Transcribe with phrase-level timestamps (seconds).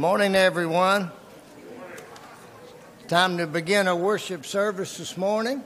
[0.00, 1.10] Morning, everyone.
[3.06, 5.62] Time to begin our worship service this morning.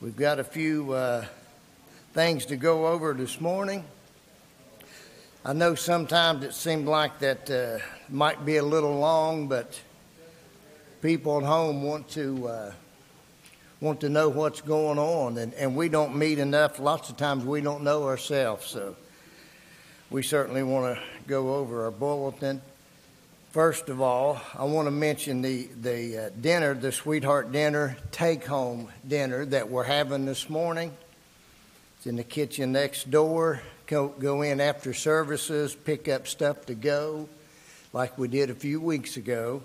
[0.00, 1.26] We've got a few uh,
[2.12, 3.84] things to go over this morning.
[5.44, 7.78] I know sometimes it seemed like that uh,
[8.08, 9.80] might be a little long, but
[11.02, 12.72] people at home want to uh,
[13.80, 16.80] want to know what's going on, and, and we don't meet enough.
[16.80, 18.96] Lots of times we don't know ourselves, so
[20.14, 22.62] we certainly want to go over our bulletin.
[23.50, 28.46] First of all, I want to mention the, the uh, dinner, the Sweetheart Dinner take
[28.46, 30.92] home dinner that we're having this morning.
[31.96, 33.60] It's in the kitchen next door.
[33.88, 37.28] Go, go in after services, pick up stuff to go,
[37.92, 39.64] like we did a few weeks ago.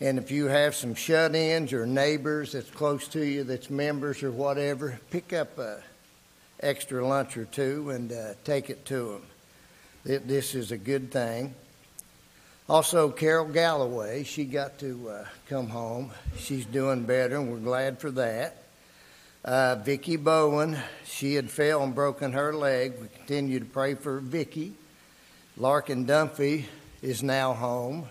[0.00, 4.24] And if you have some shut ins or neighbors that's close to you that's members
[4.24, 5.80] or whatever, pick up a
[6.58, 9.22] extra lunch or two and uh, take it to them.
[10.04, 11.54] This is a good thing.
[12.68, 16.12] Also, Carol Galloway, she got to uh, come home.
[16.38, 18.62] She's doing better, and we're glad for that.
[19.44, 22.94] Uh, Vicki Bowen, she had fell and broken her leg.
[23.00, 24.74] We continue to pray for Vicki.
[25.56, 26.64] Larkin Dunphy
[27.02, 28.08] is now home.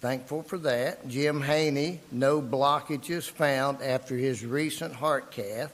[0.00, 1.08] Thankful for that.
[1.08, 5.72] Jim Haney, no blockages found after his recent heart cath.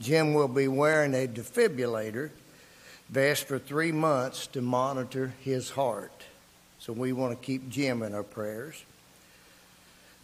[0.00, 2.30] Jim will be wearing a defibrillator
[3.08, 6.24] vest for three months to monitor his heart.
[6.78, 8.82] So we want to keep Jim in our prayers.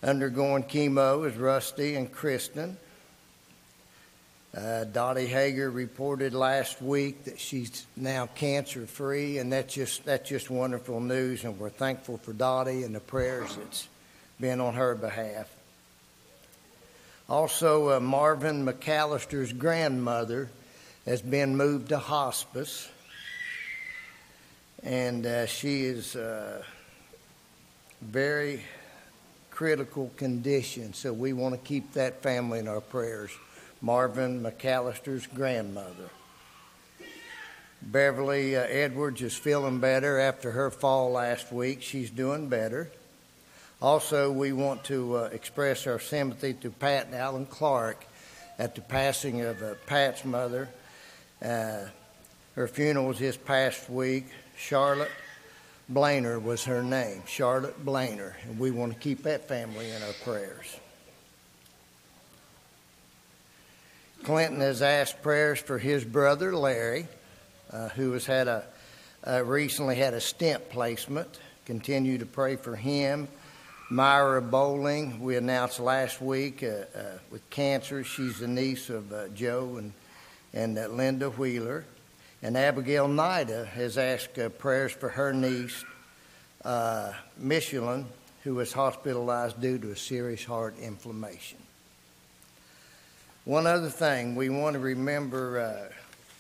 [0.03, 2.77] Undergoing chemo is Rusty and Kristen.
[4.57, 10.29] Uh, Dottie Hager reported last week that she's now cancer free, and that's just that's
[10.29, 11.45] just wonderful news.
[11.45, 13.89] And we're thankful for Dottie and the prayers that's
[14.41, 15.49] been on her behalf.
[17.29, 20.49] Also, uh, Marvin McAllister's grandmother
[21.07, 22.89] has been moved to hospice,
[24.83, 26.63] and uh, she is uh,
[28.01, 28.63] very
[29.51, 30.95] critical condition.
[30.95, 33.31] So we want to keep that family in our prayers.
[33.83, 36.11] Marvin McAllister's grandmother.
[37.83, 41.81] Beverly uh, Edwards is feeling better after her fall last week.
[41.81, 42.91] She's doing better.
[43.81, 48.05] Also, we want to uh, express our sympathy to Pat and Alan Clark
[48.59, 50.69] at the passing of uh, Pat's mother.
[51.43, 51.87] Uh,
[52.55, 54.27] her funeral was this past week.
[54.57, 55.11] Charlotte
[55.91, 60.13] Blainer was her name, Charlotte Blainer, and we want to keep that family in our
[60.25, 60.79] prayers.
[64.23, 67.09] Clinton has asked prayers for his brother Larry,
[67.73, 68.65] uh, who has had a
[69.27, 71.41] uh, recently had a stent placement.
[71.67, 73.29] Continue to pray for him.
[73.91, 78.05] Myra Bowling, we announced last week uh, uh with cancer.
[78.05, 79.93] She's the niece of uh, Joe and
[80.53, 81.85] and uh, Linda Wheeler.
[82.43, 85.85] And Abigail Nida has asked prayers for her niece,
[87.39, 88.07] Michelin,
[88.45, 91.59] who was hospitalized due to a serious heart inflammation.
[93.45, 95.91] One other thing, we want to remember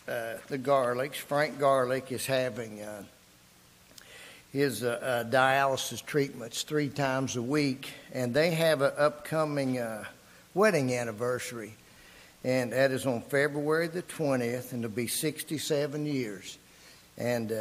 [0.08, 1.16] uh, uh, the Garlicks.
[1.16, 3.02] Frank Garlick is having uh,
[4.52, 10.04] his uh, uh, dialysis treatments three times a week, and they have an upcoming uh,
[10.54, 11.74] wedding anniversary,
[12.44, 16.58] and that is on February the 20th, and it'll be 67 years.
[17.18, 17.52] And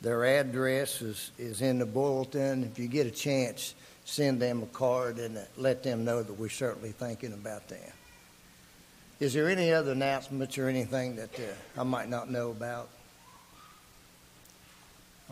[0.00, 2.64] their address is, is in the bulletin.
[2.64, 3.74] If you get a chance,
[4.04, 7.92] send them a card and let them know that we're certainly thinking about them.
[9.20, 12.88] Is there any other announcements or anything that uh, I might not know about?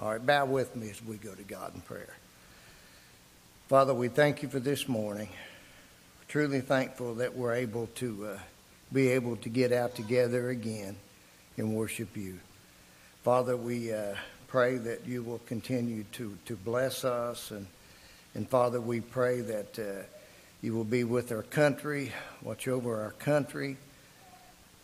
[0.00, 2.14] All right, bow with me as we go to God in prayer.
[3.68, 5.28] Father, we thank you for this morning.
[6.30, 8.38] Truly thankful that we're able to uh,
[8.92, 10.94] be able to get out together again
[11.56, 12.38] and worship you.
[13.24, 14.14] Father, we uh,
[14.46, 17.50] pray that you will continue to, to bless us.
[17.50, 17.66] And,
[18.36, 20.04] and Father, we pray that uh,
[20.62, 22.12] you will be with our country,
[22.42, 23.76] watch over our country.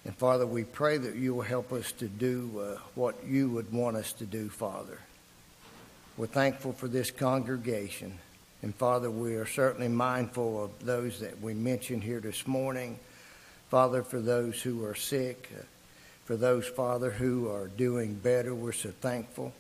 [0.05, 3.73] And Father, we pray that you will help us to do uh, what you would
[3.73, 4.99] want us to do, Father.
[6.17, 8.19] We're thankful for this congregation.
[8.67, 12.99] And Father, we are certainly mindful of those that we mentioned here this morning.
[13.71, 15.63] Father, for those who are sick, uh,
[16.25, 19.53] for those, Father, who are doing better, we're so thankful.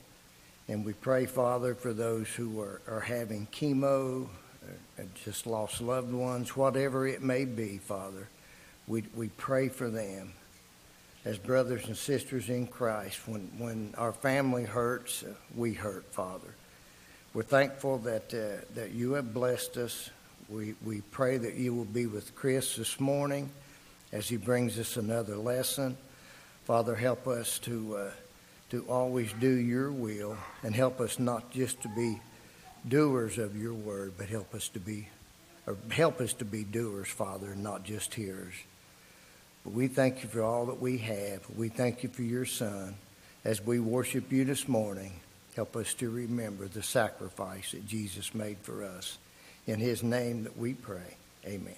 [0.67, 4.27] And we pray, Father, for those who are, are having chemo,
[4.99, 8.27] uh, just lost loved ones, whatever it may be, Father.
[8.89, 10.33] We, we pray for them
[11.25, 13.21] as brothers and sisters in Christ.
[13.29, 16.56] When, when our family hurts, uh, we hurt, Father.
[17.37, 20.09] We're thankful that, uh, that you have blessed us.
[20.49, 23.50] We, we pray that you will be with Chris this morning
[24.11, 25.99] as he brings us another lesson.
[26.64, 27.97] Father, help us to.
[27.97, 28.11] Uh,
[28.71, 32.21] to always do your will and help us not just to be
[32.88, 35.09] doers of your word, but help us to be
[35.69, 38.55] or help us to be doers, Father, and not just hearers.
[39.62, 41.49] But we thank you for all that we have.
[41.57, 42.97] We thank you for your Son.
[43.45, 45.12] As we worship you this morning,
[45.57, 49.17] help us to remember the sacrifice that Jesus made for us.
[49.67, 51.17] In his name that we pray.
[51.47, 51.75] Amen.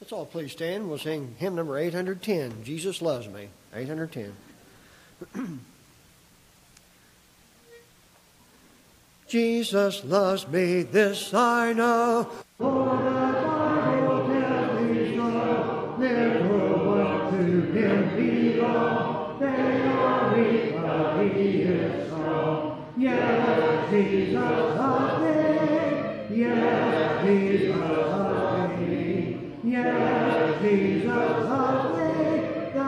[0.00, 0.88] Let's all please stand.
[0.88, 3.48] We'll sing hymn number 810, Jesus Loves Me.
[3.74, 4.34] 810.
[9.28, 12.30] Jesus loves me, this I know.
[12.56, 13.10] For the
[13.44, 15.96] Bible tells me so.
[16.00, 19.38] Therefore, what to him belong?
[19.38, 22.92] They are weak, but he is strong.
[22.96, 26.38] Yes, Jesus loves me.
[26.38, 29.52] Yes, Jesus loves me.
[29.62, 32.12] Yes, Jesus loves me.
[32.72, 32.84] The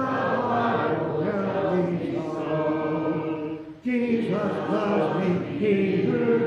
[0.48, 3.58] Bible tells me so.
[3.84, 6.39] Jesus loves me, he who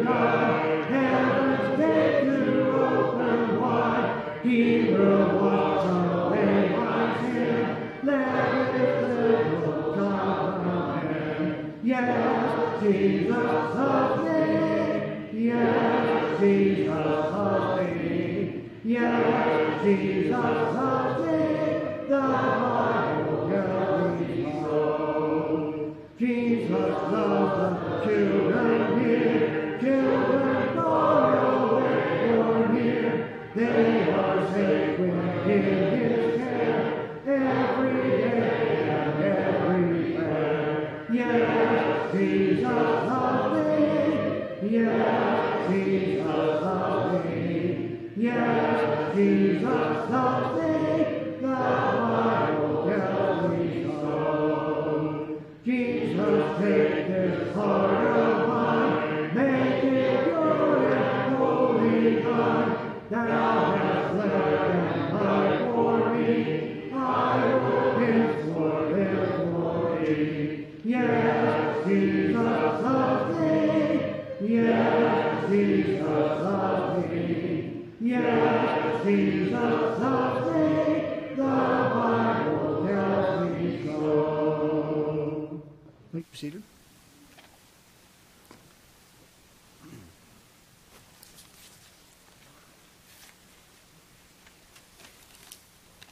[86.43, 86.63] seated.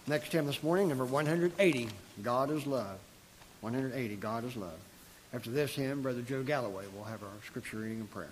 [0.07, 1.89] Next hymn this morning, number 180,
[2.23, 2.97] God is Love.
[3.59, 4.69] 180, God is Love.
[5.33, 8.29] After this hymn, Brother Joe Galloway will have our scripture reading and prayer.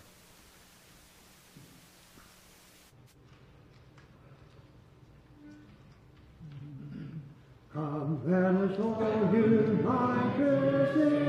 [7.73, 8.97] Come, let us all
[9.33, 11.28] unite to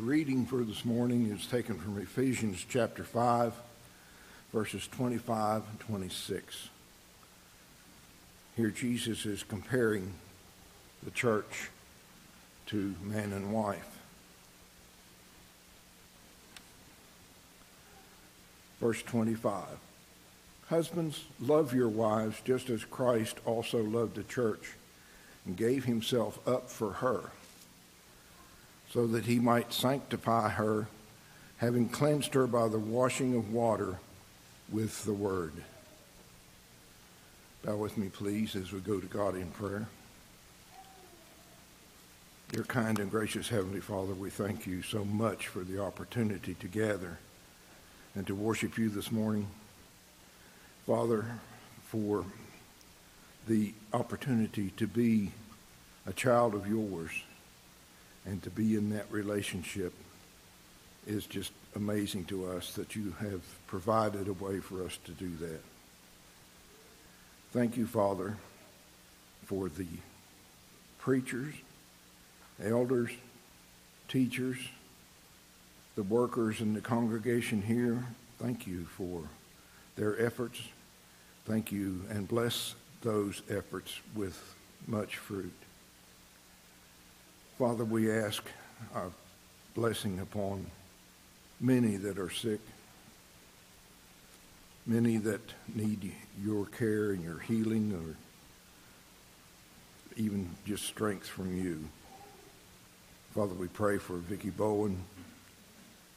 [0.00, 3.52] The reading for this morning is taken from Ephesians chapter 5,
[4.50, 6.70] verses 25 and 26.
[8.56, 10.14] Here Jesus is comparing
[11.02, 11.68] the church
[12.68, 13.98] to man and wife.
[18.80, 19.66] Verse 25
[20.68, 24.76] Husbands, love your wives just as Christ also loved the church
[25.44, 27.32] and gave himself up for her
[28.92, 30.88] so that he might sanctify her,
[31.58, 33.98] having cleansed her by the washing of water
[34.70, 35.52] with the word.
[37.64, 39.86] Bow with me, please, as we go to God in prayer.
[42.50, 46.66] Dear kind and gracious Heavenly Father, we thank you so much for the opportunity to
[46.66, 47.18] gather
[48.16, 49.46] and to worship you this morning.
[50.84, 51.26] Father,
[51.84, 52.24] for
[53.46, 55.30] the opportunity to be
[56.06, 57.12] a child of yours
[58.26, 59.92] and to be in that relationship
[61.06, 65.30] is just amazing to us that you have provided a way for us to do
[65.36, 65.60] that.
[67.52, 68.36] Thank you, Father,
[69.46, 69.86] for the
[70.98, 71.54] preachers,
[72.62, 73.10] elders,
[74.08, 74.58] teachers,
[75.96, 78.04] the workers in the congregation here.
[78.38, 79.22] Thank you for
[79.96, 80.60] their efforts.
[81.46, 84.54] Thank you and bless those efforts with
[84.86, 85.52] much fruit.
[87.60, 88.42] Father, we ask
[88.94, 89.08] a
[89.74, 90.64] blessing upon
[91.60, 92.60] many that are sick,
[94.86, 95.42] many that
[95.74, 96.10] need
[96.42, 98.16] your care and your healing or
[100.16, 101.84] even just strength from you.
[103.34, 105.04] Father, we pray for Vicki Bowen,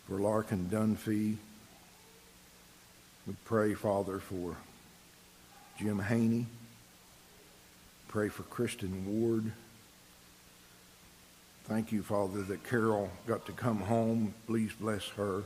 [0.07, 1.35] for Larkin Dunphy.
[3.27, 4.55] We pray, Father, for
[5.77, 6.45] Jim Haney.
[8.07, 9.51] Pray for Kristen Ward.
[11.73, 14.35] Thank you, Father, that Carol got to come home.
[14.45, 15.41] Please bless her.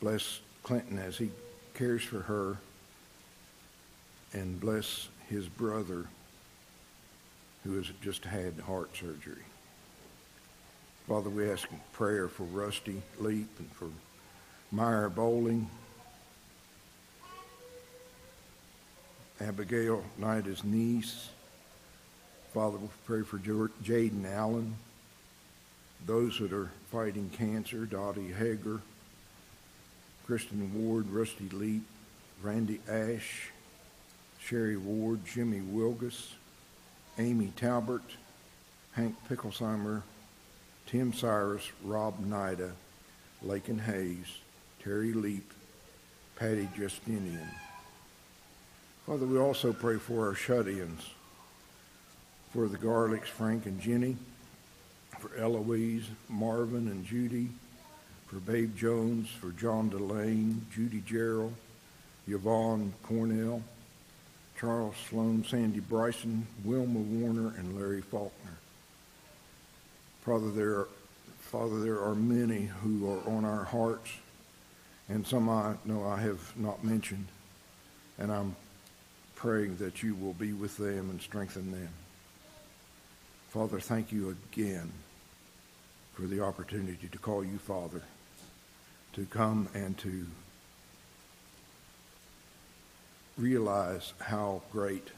[0.00, 1.30] Bless Clinton as he
[1.72, 2.56] cares for her.
[4.32, 6.06] And bless his brother
[7.62, 9.44] who has just had heart surgery.
[11.06, 13.86] Father, we ask prayer for Rusty Leap and for
[14.72, 15.70] Myra Bowling.
[19.40, 21.28] Abigail Knight, niece.
[22.52, 24.76] Father, we pray for Jaden Allen,
[26.04, 28.80] those that are fighting cancer, Dottie Hager,
[30.26, 31.82] Kristen Ward, Rusty Leap,
[32.42, 33.50] Randy Ash,
[34.38, 36.32] Sherry Ward, Jimmy Wilgus,
[37.18, 38.02] Amy Talbert,
[38.92, 40.02] Hank Picklesheimer,
[40.86, 42.72] Tim Cyrus, Rob Nida,
[43.42, 44.40] Lakin Hayes,
[44.84, 45.50] Terry Leap,
[46.36, 47.48] Patty Justinian.
[49.06, 51.08] Father, we also pray for our shut-ins,
[52.52, 54.16] for the Garlicks, Frank and Jenny,
[55.18, 57.48] for Eloise, Marvin and Judy,
[58.26, 61.54] for Babe Jones, for John Delane, Judy Gerald,
[62.28, 63.62] Yvonne Cornell,
[64.58, 68.58] Charles Sloan, Sandy Bryson, Wilma Warner, and Larry Faulkner.
[70.22, 70.88] Father, there are,
[71.40, 74.10] Father, there are many who are on our hearts,
[75.08, 77.26] and some I know I have not mentioned,
[78.18, 78.54] and I'm
[79.36, 81.88] praying that you will be with them and strengthen them.
[83.52, 84.90] Father, thank you again
[86.14, 88.00] for the opportunity to call you Father,
[89.12, 90.24] to come and to
[93.36, 95.08] realize how great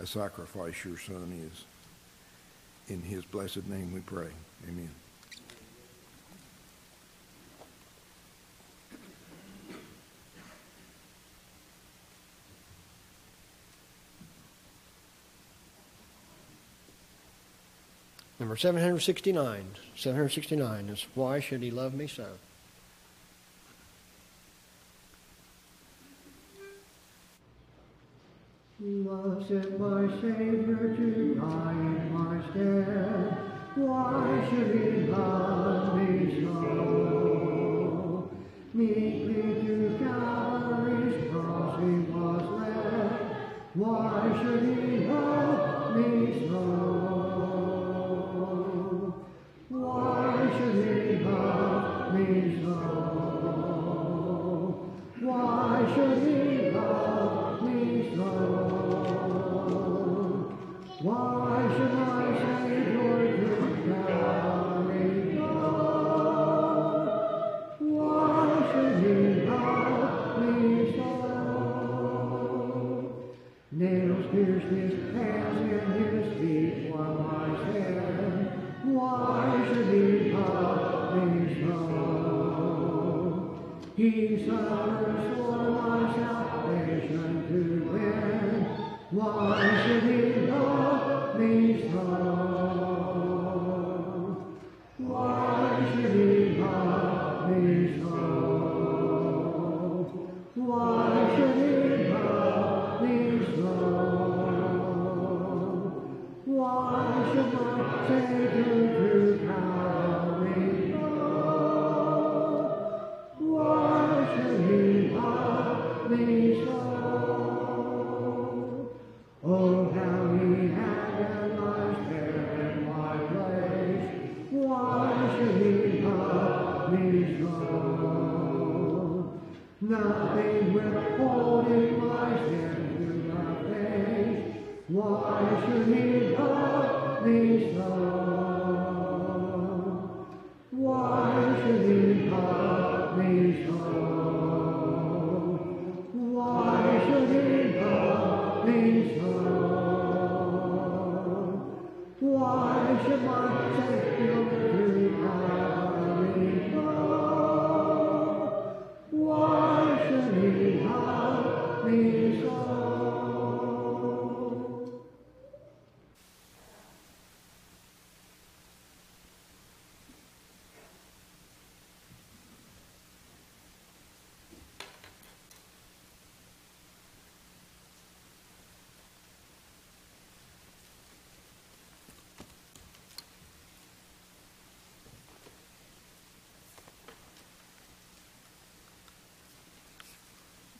[0.00, 1.64] a sacrifice your Son is.
[2.88, 4.30] In his blessed name we pray.
[4.66, 4.88] Amen.
[18.48, 19.74] Number 769.
[19.94, 22.28] 769 is Why Should He Love Me So?
[28.80, 33.36] Was it my Savior to die in my stead?
[33.74, 38.30] Why should he love me so?
[38.72, 43.12] Meekly to Calvary's cross he was led.
[43.74, 47.07] Why should he love me so?
[55.98, 56.47] Should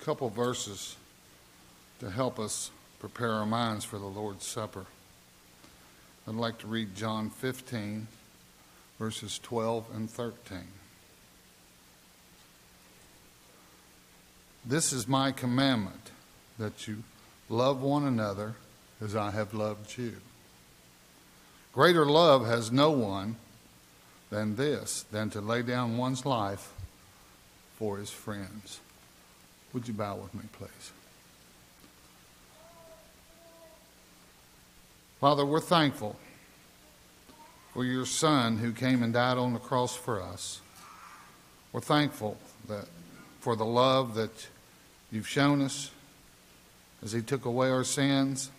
[0.09, 0.97] couple verses
[2.01, 4.87] to help us prepare our minds for the Lord's Supper.
[6.27, 8.07] I'd like to read John 15,
[8.99, 10.61] verses 12 and 13.
[14.65, 16.11] This is my commandment
[16.59, 17.03] that you
[17.51, 18.55] love one another
[19.03, 20.15] as I have loved you.
[21.75, 23.37] Greater love has no one
[24.31, 26.73] than this, than to lay down one's life
[27.77, 28.81] for his friends.
[29.73, 30.93] Would you bow with me, please?
[35.21, 36.17] Father, we're thankful
[37.75, 40.61] for your Son who came and died on the cross for us.
[41.73, 42.37] We're thankful
[42.69, 42.87] that
[43.41, 44.49] for the love that
[45.11, 45.91] you've shown us
[47.03, 48.51] as he took away our sins.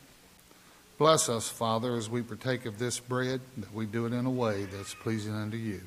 [0.97, 4.31] Bless us, Father, as we partake of this bread, that we do it in a
[4.31, 5.81] way that's pleasing unto you.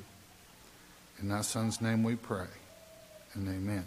[1.21, 2.47] In thy Son's name we pray,
[3.35, 3.85] and amen.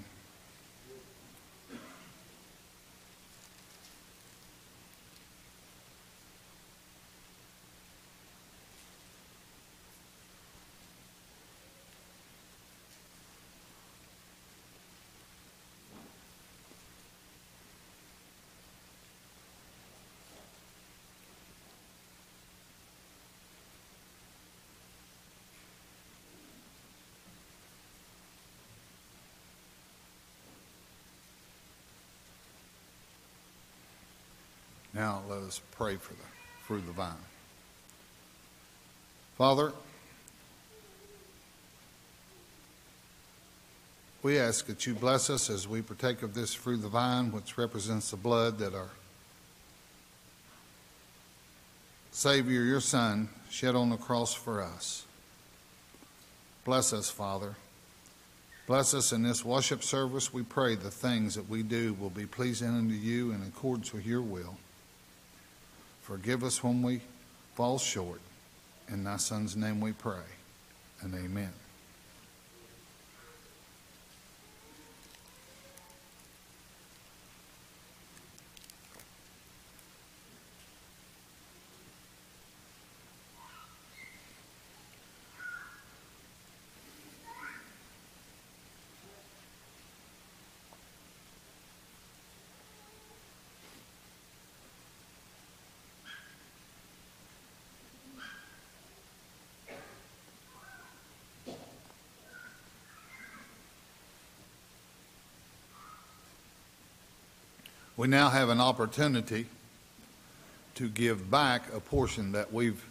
[34.97, 36.25] Now let us pray for the
[36.63, 37.13] fruit the vine.
[39.37, 39.75] Father,
[44.23, 47.31] we ask that you bless us as we partake of this fruit of the vine,
[47.31, 48.89] which represents the blood that our
[52.11, 55.05] Savior, your Son, shed on the cross for us.
[56.65, 57.55] Bless us, Father.
[58.67, 60.33] Bless us in this worship service.
[60.33, 64.07] We pray the things that we do will be pleasing unto you in accordance with
[64.07, 64.57] your will.
[66.07, 67.01] Forgive us when we
[67.57, 68.21] fall short.
[68.89, 70.23] In thy Son's name we pray,
[71.01, 71.53] and amen.
[107.97, 109.47] We now have an opportunity
[110.75, 112.85] to give back a portion that we've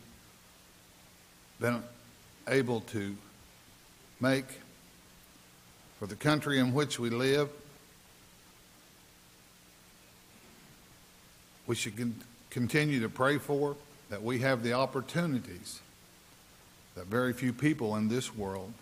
[1.59, 1.83] been
[2.47, 3.15] able to
[4.19, 4.45] make
[5.99, 7.49] for the country in which we live.
[11.67, 12.15] We should con-
[12.49, 13.75] continue to pray for
[14.09, 15.81] that we have the opportunities
[16.95, 18.73] that very few people in this world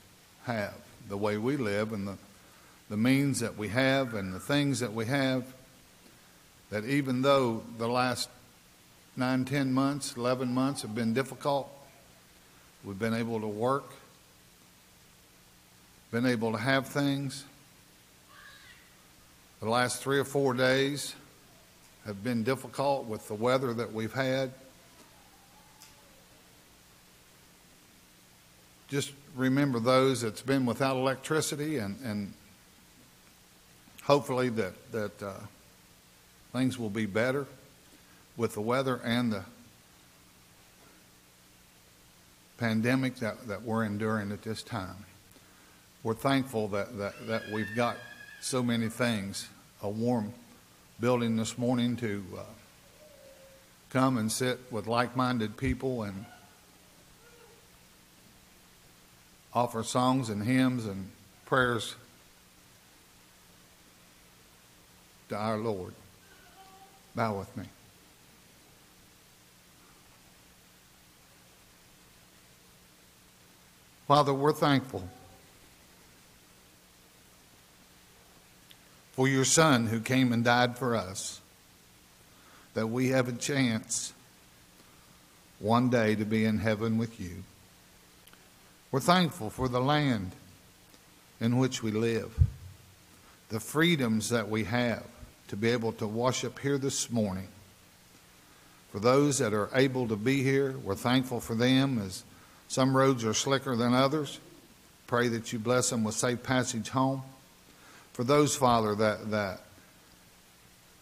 [0.45, 0.75] have,
[1.09, 2.17] the way we live and the,
[2.89, 5.43] the means that we have and the things that we have
[6.73, 8.29] that even though the last
[9.15, 11.71] nine, ten months, 11 months have been difficult,
[12.83, 13.91] we've been able to work,
[16.11, 17.45] been able to have things.
[19.59, 21.13] The last three or four days
[22.07, 24.51] have been difficult with the weather that we've had.
[28.87, 32.33] Just remember those that's been without electricity and, and
[34.01, 35.33] hopefully that, that uh,
[36.53, 37.47] things will be better
[38.37, 39.43] with the weather and the
[42.57, 45.05] pandemic that, that we're enduring at this time.
[46.03, 47.97] We're thankful that, that, that we've got
[48.39, 49.49] so many things,
[49.81, 50.33] a warm
[50.99, 52.41] building this morning to uh,
[53.89, 56.25] come and sit with like-minded people and
[59.53, 61.09] offer songs and hymns and
[61.45, 61.95] prayers
[65.29, 65.93] to our Lord.
[67.15, 67.65] Bow with me.
[74.07, 75.07] Father, we're thankful
[79.13, 81.39] for your Son who came and died for us,
[82.73, 84.11] that we have a chance
[85.59, 87.43] one day to be in heaven with you.
[88.91, 90.31] We're thankful for the land
[91.39, 92.37] in which we live,
[93.49, 95.05] the freedoms that we have
[95.53, 97.47] to be able to worship here this morning.
[98.91, 102.23] For those that are able to be here, we're thankful for them as
[102.67, 104.39] some roads are slicker than others.
[105.05, 107.21] Pray that you bless them with safe passage home.
[108.13, 109.61] For those, Father, that, that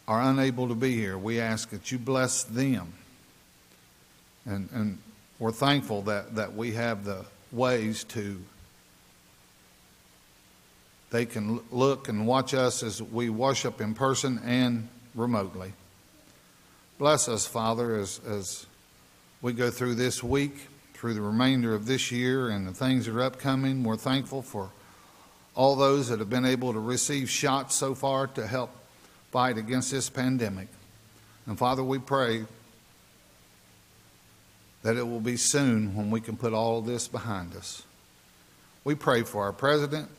[0.06, 2.92] are unable to be here, we ask that you bless them.
[4.46, 4.98] And, and
[5.40, 8.44] we're thankful that, that we have the ways to
[11.12, 15.74] they can look and watch us as we worship in person and remotely.
[16.97, 18.65] Bless us, Father, as, as
[19.41, 20.54] we go through this week,
[20.93, 23.84] through the remainder of this year, and the things that are upcoming.
[23.84, 24.71] We're thankful for
[25.54, 28.71] all those that have been able to receive shots so far to help
[29.32, 30.69] fight against this pandemic.
[31.45, 32.45] And Father, we pray
[34.84, 37.84] that it will be soon when we can put all this behind us.
[38.84, 40.10] We pray for our president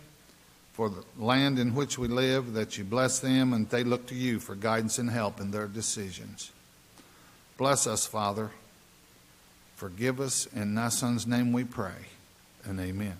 [0.72, 4.14] for the land in which we live, that you bless them and they look to
[4.14, 6.50] you for guidance and help in their decisions.
[7.58, 8.50] Bless us, Father.
[9.76, 10.46] Forgive us.
[10.46, 11.92] In thy Son's name we pray.
[12.64, 13.16] And amen.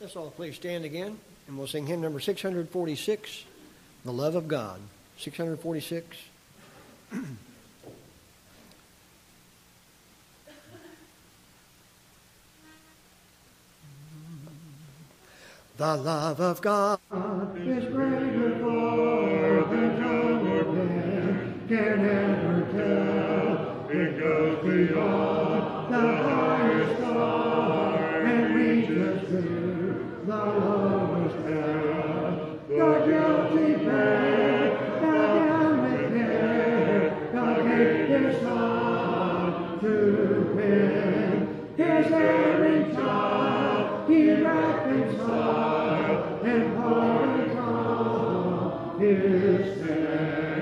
[0.00, 3.44] Let's all please stand again, and we'll sing hymn number 646,
[4.04, 4.80] The Love of God.
[5.20, 6.16] 646.
[15.76, 16.98] the love of God
[17.58, 23.90] is greater far than or pen can ever tell.
[23.90, 30.69] It goes beyond the highest star and reaches to the
[49.18, 50.59] from His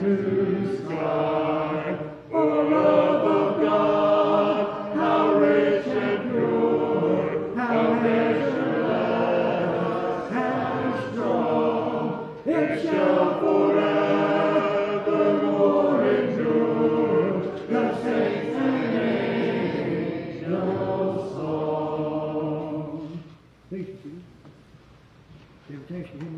[0.00, 0.40] hymn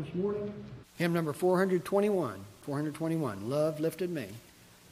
[0.03, 0.53] this morning.
[0.97, 2.52] Hymn number 421.
[2.63, 3.49] 421.
[3.49, 4.25] Love lifted me.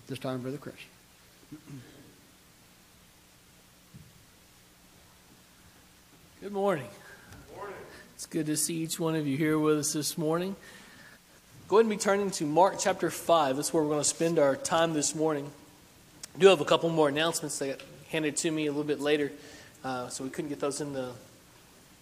[0.08, 0.76] This time, Brother Chris.
[6.42, 6.88] Good morning.
[7.48, 7.76] Good morning.
[8.16, 10.58] It's good to see each one of you here with us this morning.
[11.70, 13.56] Go ahead and be turning to Mark chapter 5.
[13.56, 15.50] That's where we're going to spend our time this morning.
[16.36, 19.00] I do have a couple more announcements that got handed to me a little bit
[19.00, 19.32] later,
[19.86, 21.12] uh, so we couldn't get those in the,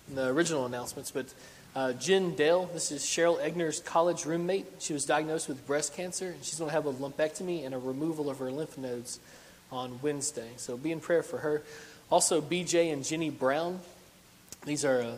[0.07, 1.11] in the original announcements.
[1.11, 1.27] But
[1.75, 4.65] uh, Jen Dale, this is Cheryl Egner's college roommate.
[4.79, 7.77] She was diagnosed with breast cancer, and she's going to have a lumpectomy and a
[7.77, 9.19] removal of her lymph nodes
[9.71, 10.49] on Wednesday.
[10.57, 11.61] So be in prayer for her.
[12.09, 13.79] Also, BJ and Jenny Brown.
[14.65, 15.15] These are uh,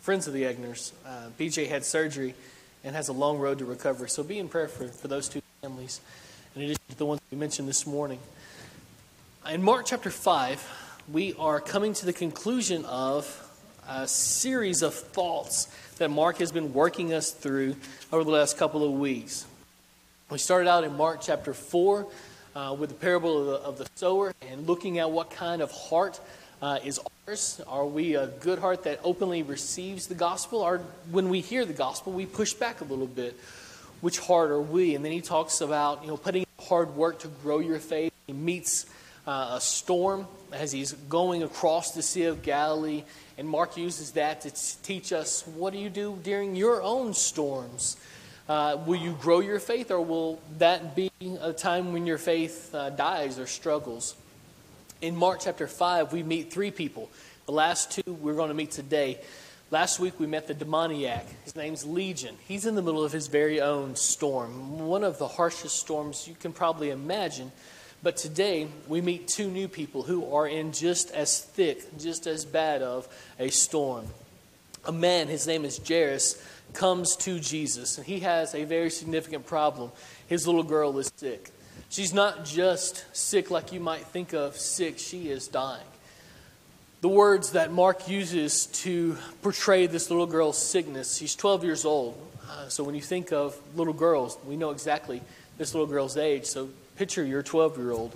[0.00, 0.92] friends of the Egners.
[1.06, 2.34] Uh, BJ had surgery
[2.84, 4.08] and has a long road to recover.
[4.08, 6.00] So be in prayer for, for those two families,
[6.56, 8.18] in addition to the ones we mentioned this morning.
[9.50, 13.41] In Mark chapter 5, we are coming to the conclusion of
[13.94, 17.76] a series of thoughts that Mark has been working us through
[18.10, 19.44] over the last couple of weeks.
[20.30, 22.06] We started out in Mark chapter 4
[22.54, 25.70] uh, with the parable of the, of the sower and looking at what kind of
[25.70, 26.20] heart
[26.62, 27.60] uh, is ours.
[27.68, 30.60] Are we a good heart that openly receives the gospel?
[30.60, 30.78] Or
[31.10, 33.38] when we hear the gospel, we push back a little bit.
[34.00, 34.94] Which heart are we?
[34.94, 38.12] And then he talks about you know putting hard work to grow your faith.
[38.26, 38.86] He meets
[39.26, 43.04] uh, a storm as he's going across the Sea of Galilee,
[43.42, 44.52] and Mark uses that to
[44.84, 47.96] teach us what do you do during your own storms.
[48.48, 52.72] Uh, will you grow your faith, or will that be a time when your faith
[52.72, 54.14] uh, dies or struggles?
[55.00, 57.10] In Mark chapter 5, we meet three people.
[57.46, 59.18] The last two we're going to meet today.
[59.72, 61.26] Last week we met the demoniac.
[61.42, 62.36] His name's Legion.
[62.46, 66.36] He's in the middle of his very own storm, one of the harshest storms you
[66.36, 67.50] can probably imagine.
[68.02, 72.44] But today we meet two new people who are in just as thick, just as
[72.44, 73.06] bad of
[73.38, 74.06] a storm.
[74.84, 79.46] A man, his name is Jairus, comes to Jesus, and he has a very significant
[79.46, 79.92] problem.
[80.26, 81.50] His little girl is sick.
[81.90, 85.86] She's not just sick like you might think of sick, she is dying.
[87.02, 92.18] The words that Mark uses to portray this little girl's sickness, she's 12 years old.
[92.50, 95.22] Uh, so when you think of little girls, we know exactly
[95.58, 96.46] this little girl's age.
[96.46, 96.70] So
[97.02, 98.14] picture your 12 year old.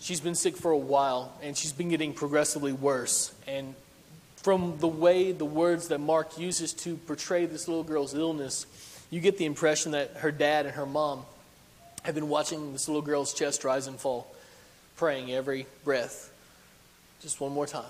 [0.00, 3.34] She's been sick for a while, and she's been getting progressively worse.
[3.46, 3.74] And
[4.36, 8.64] from the way the words that Mark uses to portray this little girl's illness,
[9.10, 11.24] you get the impression that her dad and her mom
[12.04, 14.34] have been watching this little girl's chest rise and fall,
[14.96, 16.32] praying every breath.
[17.20, 17.84] Just one more time.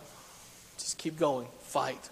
[0.77, 1.47] Just keep going.
[1.61, 2.11] Fight.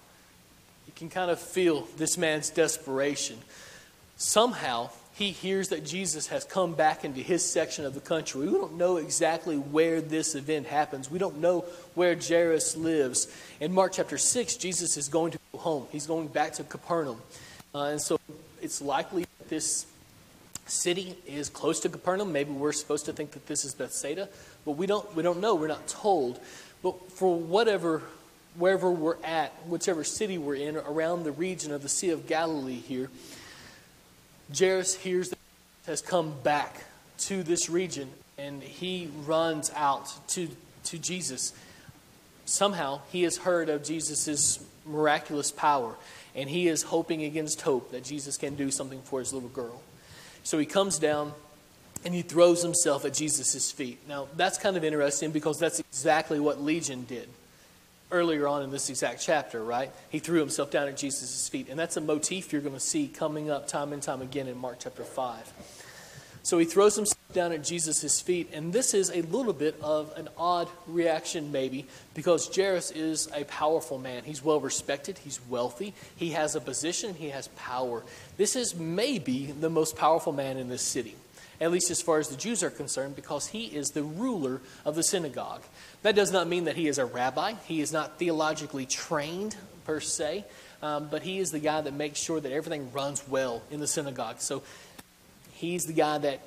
[0.86, 3.38] You can kind of feel this man's desperation.
[4.16, 8.46] somehow he hears that Jesus has come back into his section of the country.
[8.46, 11.08] We don't know exactly where this event happens.
[11.08, 11.60] We don't know
[11.94, 13.28] where Jairus lives.
[13.60, 15.86] In Mark chapter 6, Jesus is going to go home.
[15.92, 17.20] He's going back to Capernaum.
[17.72, 18.18] Uh, and so
[18.60, 19.86] it's likely that this
[20.66, 22.32] city is close to Capernaum.
[22.32, 24.28] Maybe we're supposed to think that this is Bethsaida,
[24.64, 25.54] but we don't, we don't know.
[25.54, 26.40] We're not told.
[26.82, 28.02] But for whatever,
[28.56, 32.80] wherever we're at, whichever city we're in, around the region of the Sea of Galilee
[32.80, 33.10] here,
[34.56, 35.38] Jairus hears that
[35.86, 36.84] has come back
[37.18, 40.48] to this region and he runs out to,
[40.84, 41.52] to Jesus.
[42.44, 45.94] Somehow he has heard of Jesus' miraculous power
[46.34, 49.82] and he is hoping against hope that Jesus can do something for his little girl.
[50.42, 51.32] So he comes down
[52.04, 53.98] and he throws himself at Jesus' feet.
[54.08, 57.28] Now, that's kind of interesting because that's exactly what Legion did
[58.14, 59.90] earlier on in this exact chapter, right?
[60.08, 61.68] He threw himself down at Jesus' feet.
[61.68, 64.56] And that's a motif you're going to see coming up time and time again in
[64.56, 65.52] Mark chapter 5.
[66.44, 70.12] So he throws himself down at Jesus' feet, and this is a little bit of
[70.16, 74.24] an odd reaction, maybe, because Jairus is a powerful man.
[74.24, 78.02] He's well respected, he's wealthy, he has a position, he has power.
[78.36, 81.16] This is maybe the most powerful man in this city,
[81.60, 84.94] at least as far as the Jews are concerned, because he is the ruler of
[84.94, 85.62] the synagogue.
[86.02, 90.00] That does not mean that he is a rabbi, he is not theologically trained per
[90.00, 90.44] se.
[90.82, 93.86] Um, but he is the guy that makes sure that everything runs well in the
[93.86, 94.40] synagogue.
[94.40, 94.62] So
[95.54, 96.40] He's the guy that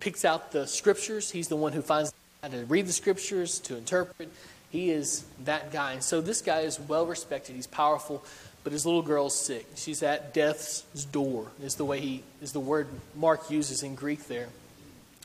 [0.00, 1.30] picks out the scriptures.
[1.30, 2.12] He's the one who finds
[2.42, 4.28] how to read the scriptures, to interpret.
[4.70, 5.92] He is that guy.
[5.92, 7.56] And so this guy is well respected.
[7.56, 8.22] He's powerful,
[8.68, 9.66] but his little girl's sick.
[9.76, 14.28] She's at death's door, is the way he is the word Mark uses in Greek
[14.28, 14.48] there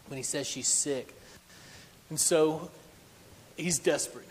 [0.07, 1.13] when he says she's sick.
[2.09, 2.71] And so
[3.57, 4.29] he's desperate.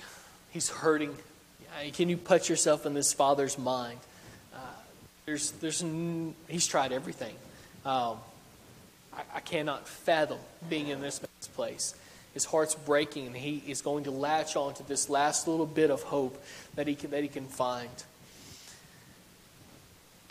[0.50, 1.14] He's hurting.
[1.92, 3.98] Can you put yourself in this father's mind?
[4.54, 4.60] Uh,
[5.26, 5.84] there's, there's,
[6.48, 7.34] he's tried everything.
[7.84, 8.16] Um,
[9.12, 10.38] I, I cannot fathom
[10.70, 11.94] being in this man's place.
[12.32, 15.90] His heart's breaking, and he is going to latch on to this last little bit
[15.90, 16.42] of hope
[16.76, 17.90] that he can, that he can find.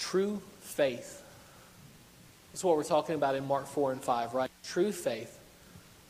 [0.02, 1.22] True faith
[2.56, 4.50] is what we're talking about in Mark 4 and 5, right?
[4.64, 5.40] True faith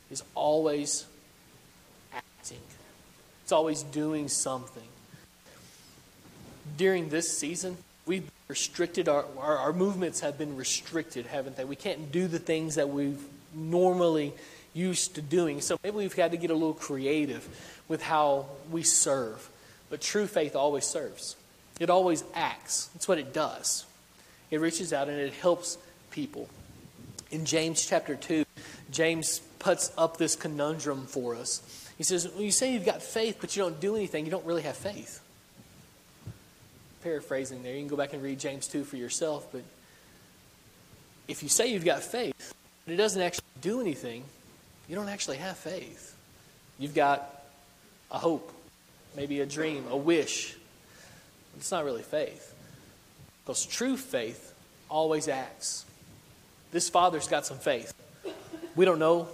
[0.10, 1.06] is always
[2.14, 2.62] acting,
[3.44, 4.88] it's always doing something.
[6.78, 11.66] During this season, we've restricted, our, our, our, movements have been restricted, haven't they?
[11.66, 13.22] We can't do the things that we've
[13.54, 14.34] normally
[14.74, 15.60] used to doing.
[15.60, 17.46] So maybe we've had to get a little creative
[17.90, 19.50] with how we serve.
[19.90, 21.36] But true faith always serves,
[21.82, 22.90] it always acts.
[22.94, 23.86] That's what it does.
[24.50, 25.78] It reaches out and it helps
[26.12, 26.50] people.
[27.32, 28.46] In James chapter 2,
[28.92, 31.62] James puts up this conundrum for us.
[31.98, 34.46] He says, well, You say you've got faith, but you don't do anything, you don't
[34.46, 35.22] really have faith
[37.02, 37.74] paraphrasing there.
[37.74, 39.48] You can go back and read James 2 for yourself.
[39.52, 39.64] But
[41.28, 42.54] if you say you've got faith,
[42.86, 44.24] but it doesn't actually do anything,
[44.88, 46.16] you don't actually have faith.
[46.80, 47.44] You've got
[48.12, 48.52] a hope,
[49.16, 50.56] maybe a dream, a wish.
[51.58, 52.54] It's not really faith.
[53.44, 54.54] Because true faith
[54.90, 55.86] always acts.
[56.72, 57.94] This father's got some faith.
[58.76, 59.28] We don't know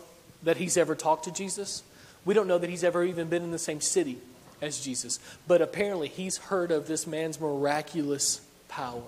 [0.43, 1.83] that he's ever talked to Jesus.
[2.25, 4.17] We don't know that he's ever even been in the same city
[4.61, 5.19] as Jesus.
[5.47, 9.03] But apparently, he's heard of this man's miraculous power.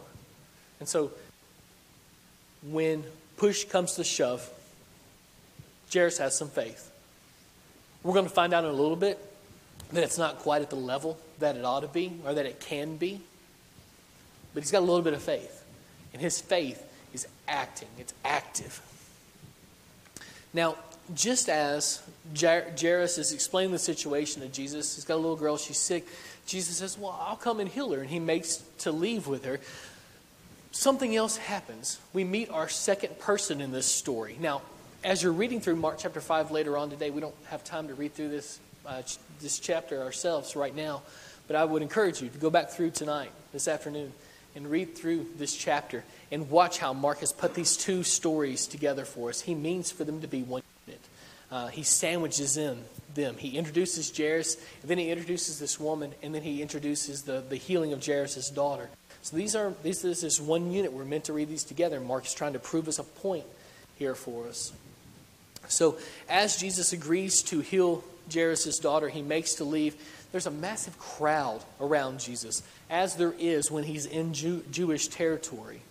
[0.79, 1.11] And so,
[2.63, 3.03] when
[3.37, 4.49] push comes to shove,
[5.91, 6.91] Jairus has some faith.
[8.03, 9.19] We're going to find out in a little bit
[9.91, 12.59] that it's not quite at the level that it ought to be or that it
[12.59, 13.21] can be.
[14.53, 15.63] But he's got a little bit of faith.
[16.13, 16.83] And his faith
[17.13, 18.81] is acting, it's active.
[20.53, 20.75] Now,
[21.13, 22.01] just as
[22.39, 26.07] Jairus is explaining the situation to Jesus, he's got a little girl, she's sick.
[26.45, 28.01] Jesus says, Well, I'll come and heal her.
[28.01, 29.59] And he makes to leave with her.
[30.71, 31.99] Something else happens.
[32.13, 34.37] We meet our second person in this story.
[34.39, 34.61] Now,
[35.03, 37.95] as you're reading through Mark chapter 5 later on today, we don't have time to
[37.95, 39.01] read through this, uh,
[39.41, 41.01] this chapter ourselves right now,
[41.49, 44.13] but I would encourage you to go back through tonight, this afternoon,
[44.55, 49.03] and read through this chapter and watch how Mark has put these two stories together
[49.03, 49.41] for us.
[49.41, 50.61] He means for them to be one
[51.51, 52.77] uh, he sandwiches in
[53.15, 53.35] them.
[53.35, 57.55] He introduces Jairus, and then he introduces this woman, and then he introduces the, the
[57.55, 58.89] healing of Jairus' daughter.
[59.23, 60.93] So these are this is one unit.
[60.93, 61.99] We're meant to read these together.
[61.99, 63.45] Mark is trying to prove us a point
[63.97, 64.71] here for us.
[65.67, 65.97] So
[66.29, 69.95] as Jesus agrees to heal Jairus' daughter, he makes to leave.
[70.31, 75.81] There's a massive crowd around Jesus, as there is when he's in Jew, Jewish territory.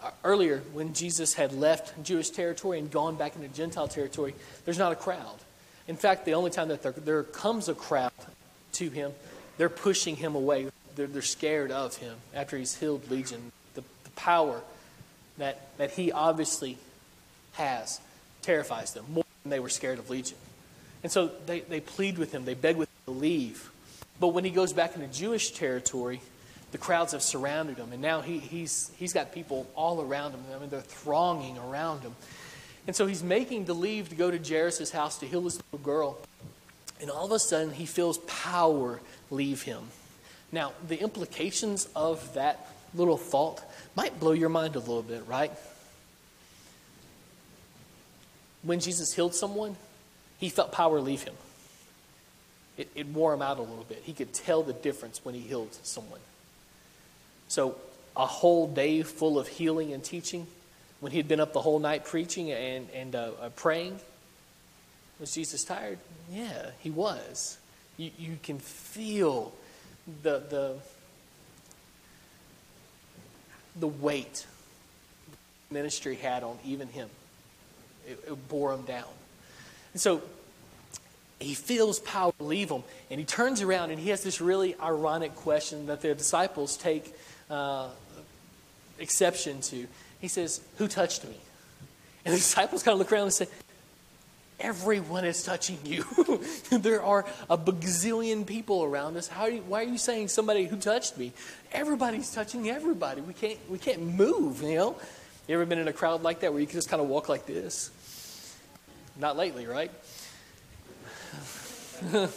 [0.00, 4.34] Uh, earlier, when Jesus had left Jewish territory and gone back into Gentile territory,
[4.64, 5.36] there's not a crowd.
[5.86, 8.12] In fact, the only time that there, there comes a crowd
[8.72, 9.12] to him,
[9.58, 10.68] they're pushing him away.
[10.96, 13.52] They're, they're scared of him after he's healed Legion.
[13.74, 14.60] The, the power
[15.38, 16.78] that, that he obviously
[17.52, 18.00] has
[18.42, 20.38] terrifies them more than they were scared of Legion.
[21.02, 23.70] And so they, they plead with him, they beg with him to leave.
[24.20, 26.20] But when he goes back into Jewish territory,
[26.72, 30.40] the crowds have surrounded him, and now he, he's, he's got people all around him.
[30.54, 32.14] I mean, they're thronging around him.
[32.86, 35.84] And so he's making the leave to go to Jairus' house to heal this little
[35.84, 36.18] girl.
[37.00, 39.00] And all of a sudden, he feels power
[39.30, 39.84] leave him.
[40.52, 43.62] Now, the implications of that little thought
[43.96, 45.50] might blow your mind a little bit, right?
[48.62, 49.76] When Jesus healed someone,
[50.38, 51.34] he felt power leave him.
[52.76, 54.02] It, it wore him out a little bit.
[54.04, 56.20] He could tell the difference when he healed someone.
[57.48, 57.76] So,
[58.16, 60.46] a whole day full of healing and teaching,
[61.00, 63.98] when he had been up the whole night preaching and, and uh, uh, praying,
[65.20, 65.98] was Jesus tired?
[66.30, 67.58] Yeah, he was.
[67.96, 69.52] You, you can feel
[70.22, 70.76] the, the,
[73.78, 74.46] the weight
[75.70, 77.08] ministry had on even him.
[78.06, 79.08] It, it bore him down.
[79.92, 80.22] And so
[81.40, 85.34] he feels power leave him, and he turns around and he has this really ironic
[85.34, 87.14] question that the disciples take
[87.50, 87.88] uh,
[88.98, 89.86] exception to.
[90.20, 91.36] He says, Who touched me?
[92.24, 93.48] And the disciples kind of look around and say,
[94.60, 96.04] Everyone is touching you.
[96.70, 99.26] there are a bazillion people around us.
[99.26, 101.32] How you, why are you saying somebody who touched me?
[101.72, 103.20] Everybody's touching everybody.
[103.20, 104.96] We can't, we can't move, you know?
[105.48, 107.28] You ever been in a crowd like that where you can just kind of walk
[107.28, 107.90] like this?
[109.18, 109.90] Not lately, right?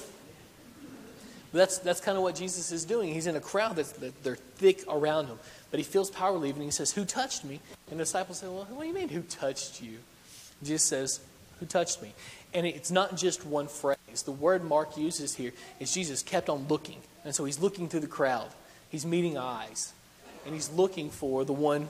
[1.54, 3.14] that's, that's kind of what Jesus is doing.
[3.14, 5.40] He's in a crowd that's that they're thick around him.
[5.72, 6.62] But he feels power leaving.
[6.62, 7.60] And he says, Who touched me?
[7.90, 9.98] And the disciples say, Well, what do you mean, who touched you?
[10.64, 11.20] Jesus says,
[11.60, 12.14] Who touched me?
[12.54, 13.98] And it's not just one phrase.
[14.26, 16.98] The word Mark uses here is Jesus kept on looking.
[17.24, 18.50] And so he's looking through the crowd,
[18.90, 19.94] he's meeting eyes,
[20.46, 21.90] and he's looking for the one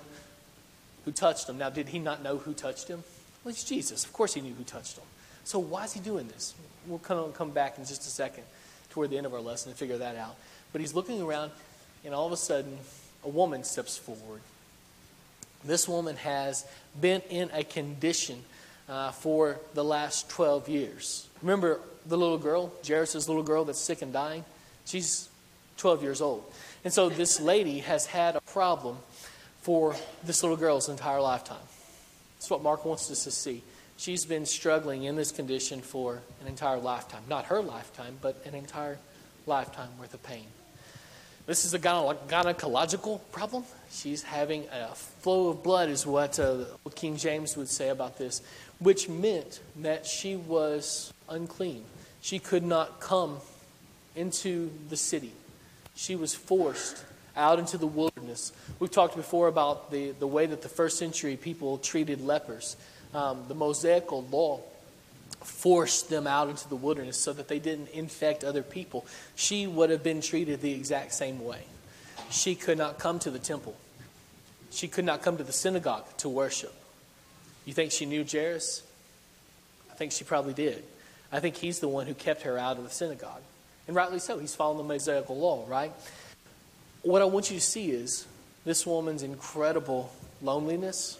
[1.05, 1.57] who touched him.
[1.57, 3.03] Now, did he not know who touched him?
[3.43, 4.03] Well, it's Jesus.
[4.03, 5.05] Of course he knew who touched him.
[5.47, 6.53] So why is he doing this?
[6.87, 8.43] We'll come, come back in just a second
[8.89, 10.35] toward the end of our lesson and figure that out.
[10.73, 11.51] But he's looking around,
[12.03, 12.77] and all of a sudden,
[13.23, 14.41] a woman steps forward.
[15.63, 16.65] This woman has
[16.99, 18.43] been in a condition
[18.89, 21.29] uh, for the last 12 years.
[21.41, 24.43] Remember the little girl, Jairus' little girl that's sick and dying?
[24.83, 25.29] She's
[25.77, 26.43] 12 years old.
[26.83, 28.97] And so this lady has had a problem
[29.61, 29.95] for
[30.25, 31.55] this little girl's entire lifetime.
[32.37, 33.63] That's what Mark wants us to see.
[33.97, 37.23] She's been struggling in this condition for an entire lifetime.
[37.27, 38.99] Not her lifetime, but an entire
[39.47, 40.45] lifetime worth of pain.
[41.47, 43.63] This is a gynecological problem.
[43.89, 48.41] She's having a flow of blood, is what, uh, King James would say about this,
[48.79, 51.85] which meant that she was unclean.
[52.21, 53.37] She could not come
[54.15, 55.31] into the city.
[55.95, 57.03] She was forced
[57.35, 58.51] out into the wilderness.
[58.79, 62.75] We've talked before about the, the way that the first century people treated lepers.
[63.13, 64.61] Um, the Mosaical law
[65.43, 69.05] forced them out into the wilderness so that they didn't infect other people.
[69.35, 71.61] She would have been treated the exact same way.
[72.29, 73.75] She could not come to the temple,
[74.71, 76.73] she could not come to the synagogue to worship.
[77.65, 78.83] You think she knew Jairus?
[79.91, 80.83] I think she probably did.
[81.31, 83.41] I think he's the one who kept her out of the synagogue.
[83.87, 84.39] And rightly so.
[84.39, 85.91] He's following the Mosaical law, right?
[87.07, 88.27] what I want you to see is
[88.65, 91.17] this woman's incredible loneliness,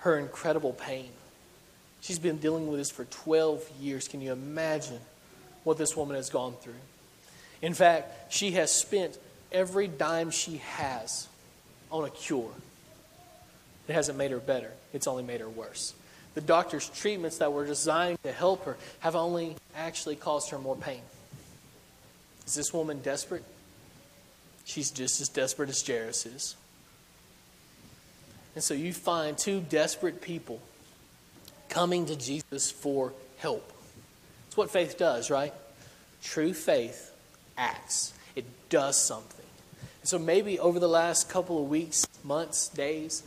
[0.00, 1.10] her incredible pain.
[2.00, 4.08] She's been dealing with this for 12 years.
[4.08, 5.00] Can you imagine
[5.64, 6.72] what this woman has gone through?
[7.62, 9.18] In fact, she has spent
[9.52, 11.28] every dime she has
[11.90, 12.52] on a cure.
[13.88, 15.94] It hasn't made her better, it's only made her worse.
[16.34, 20.76] The doctor's treatments that were designed to help her have only actually caused her more
[20.76, 21.02] pain.
[22.46, 23.44] Is this woman desperate?
[24.64, 26.56] She's just as desperate as Jairus is.
[28.54, 30.60] And so you find two desperate people
[31.68, 33.72] coming to Jesus for help.
[34.46, 35.54] That's what faith does, right?
[36.22, 37.12] True faith
[37.56, 39.46] acts, it does something.
[40.00, 43.22] And so maybe over the last couple of weeks, months, days,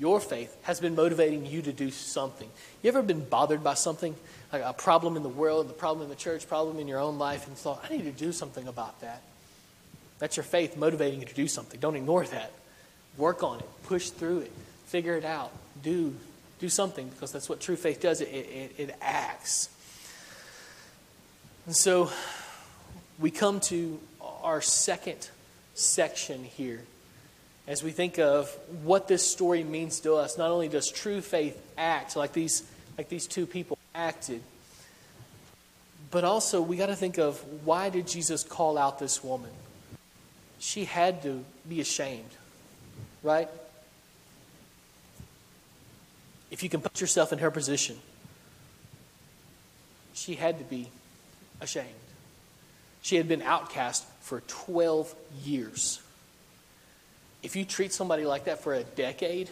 [0.00, 2.48] your faith has been motivating you to do something.
[2.82, 4.14] You ever been bothered by something,
[4.52, 7.18] like a problem in the world, the problem in the church, problem in your own
[7.18, 9.22] life, and thought, I need to do something about that?
[10.18, 11.78] That's your faith motivating you to do something.
[11.78, 12.52] Don't ignore that.
[13.16, 13.66] Work on it.
[13.84, 14.52] Push through it.
[14.86, 15.52] Figure it out.
[15.82, 16.14] Do
[16.60, 18.20] do something because that's what true faith does.
[18.20, 19.68] It, it, it acts.
[21.66, 22.10] And so
[23.18, 23.98] we come to
[24.42, 25.28] our second
[25.74, 26.82] section here
[27.66, 28.48] as we think of
[28.82, 30.38] what this story means to us.
[30.38, 32.62] Not only does true faith act like these,
[32.96, 34.42] like these two people acted,
[36.10, 39.50] but also we got to think of why did Jesus call out this woman?
[40.64, 42.30] she had to be ashamed,
[43.24, 43.48] right?
[46.54, 47.96] if you can put yourself in her position,
[50.12, 50.88] she had to be
[51.60, 51.88] ashamed.
[53.02, 55.12] She had been outcast for 12
[55.42, 56.00] years.
[57.42, 59.50] If you treat somebody like that for a decade,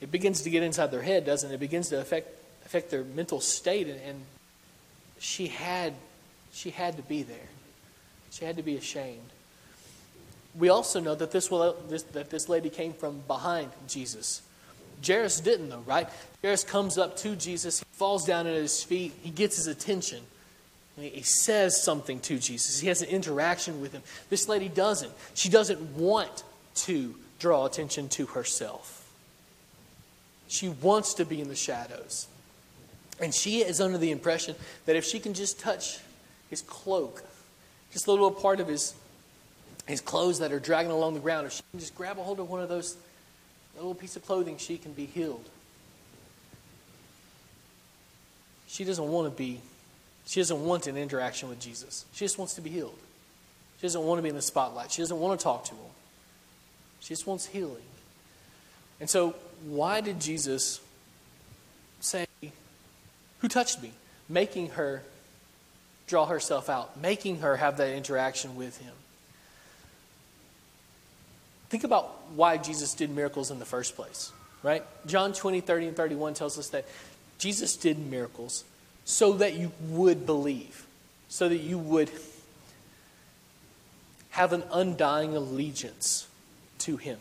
[0.00, 1.54] it begins to get inside their head, doesn't it?
[1.54, 2.28] It begins to affect,
[2.64, 3.88] affect their mental state.
[3.88, 4.22] And, and
[5.18, 5.92] she, had,
[6.52, 7.48] she had to be there.
[8.30, 9.28] She had to be ashamed.
[10.58, 14.42] We also know that this, will, this, that this lady came from behind Jesus.
[15.06, 16.08] Jairus didn't, though, right?
[16.42, 20.22] Jairus comes up to Jesus, he falls down at his feet, he gets his attention.
[21.00, 22.80] He says something to Jesus.
[22.80, 24.02] He has an interaction with him.
[24.30, 25.12] This lady doesn't.
[25.34, 26.42] She doesn't want
[26.74, 29.08] to draw attention to herself.
[30.48, 32.26] She wants to be in the shadows.
[33.20, 34.56] And she is under the impression
[34.86, 36.00] that if she can just touch
[36.50, 37.22] his cloak,
[37.92, 38.94] just a little part of his,
[39.88, 42.38] his clothes that are dragging along the ground, if she can just grab a hold
[42.38, 42.96] of one of those
[43.74, 45.48] little piece of clothing, she can be healed.
[48.66, 49.60] She doesn't want to be,
[50.26, 52.04] she doesn't want an interaction with Jesus.
[52.12, 52.98] She just wants to be healed.
[53.78, 54.92] She doesn't want to be in the spotlight.
[54.92, 55.80] She doesn't want to talk to him.
[57.00, 57.76] She just wants healing.
[59.00, 60.80] And so, why did Jesus
[62.00, 62.26] say,
[63.38, 63.92] Who touched me?
[64.28, 65.02] Making her
[66.06, 68.92] draw herself out, making her have that interaction with him.
[71.68, 74.84] Think about why Jesus did miracles in the first place, right?
[75.06, 76.86] John 20, 30, and 31 tells us that
[77.38, 78.64] Jesus did miracles
[79.04, 80.86] so that you would believe,
[81.28, 82.10] so that you would
[84.30, 86.26] have an undying allegiance
[86.78, 87.18] to Him.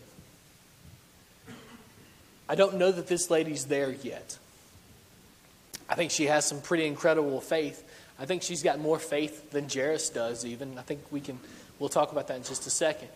[2.49, 4.37] I don't know that this lady's there yet.
[5.89, 7.83] I think she has some pretty incredible faith.
[8.19, 10.77] I think she's got more faith than Jairus does, even.
[10.77, 11.39] I think we can,
[11.79, 13.09] we'll talk about that in just a second.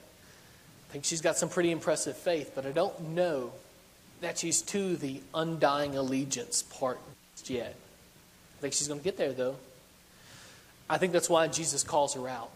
[0.91, 3.53] I think she's got some pretty impressive faith, but I don't know
[4.19, 6.99] that she's to the undying allegiance part
[7.45, 7.73] yet.
[8.57, 9.55] I think she's going to get there, though.
[10.89, 12.49] I think that's why Jesus calls her out.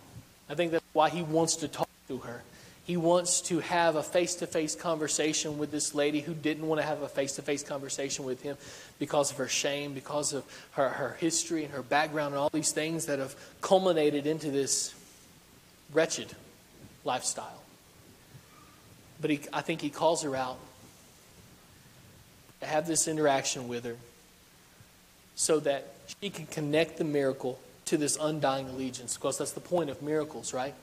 [0.49, 2.43] I think that's why he wants to talk to her.
[2.83, 6.81] He wants to have a face to face conversation with this lady who didn't want
[6.81, 8.57] to have a face to face conversation with him
[8.99, 12.73] because of her shame, because of her, her history and her background, and all these
[12.73, 14.93] things that have culminated into this
[15.93, 16.35] wretched
[17.05, 17.64] lifestyle.
[19.21, 20.57] But he, I think he calls her out
[22.59, 23.97] to have this interaction with her
[25.35, 29.15] so that she can connect the miracle to this undying allegiance.
[29.15, 30.73] Because that's the point of miracles, right?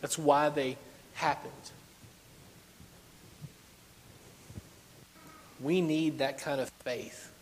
[0.00, 0.76] That's why they
[1.14, 1.52] happened.
[5.60, 7.32] We need that kind of faith.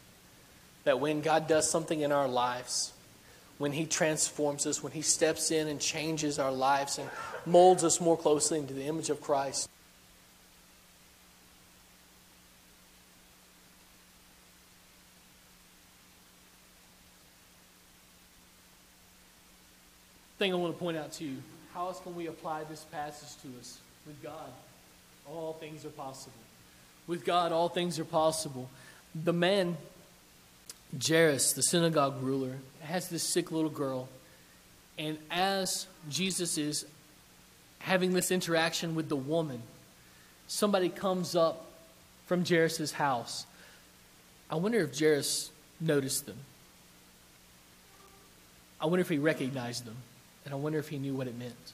[0.85, 2.93] That when God does something in our lives,
[3.59, 7.09] when He transforms us, when He steps in and changes our lives and
[7.47, 9.69] molds us more closely into the image of Christ,
[20.45, 21.39] thing I want to point out to you
[21.73, 23.79] how else can we apply this passage to us?
[24.07, 24.53] With God,
[25.27, 26.37] all things are possible.
[27.07, 28.69] With God, all things are possible.
[29.15, 29.79] The man,
[31.03, 34.09] Jairus, the synagogue ruler, has this sick little girl.
[34.99, 36.85] And as Jesus is
[37.79, 39.63] having this interaction with the woman,
[40.47, 41.65] somebody comes up
[42.27, 43.47] from Jairus' house.
[44.51, 46.37] I wonder if Jairus noticed them.
[48.79, 49.97] I wonder if he recognized them.
[50.45, 51.73] And I wonder if he knew what it meant.